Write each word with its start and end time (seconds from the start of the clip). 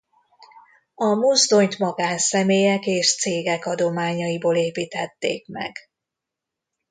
A 0.95 1.05
mozdonyt 1.05 1.77
magánszemélyek 1.79 2.85
és 2.85 3.15
cégek 3.17 3.65
adományaiból 3.65 4.55
építették 4.55 5.47
meg. 5.47 5.71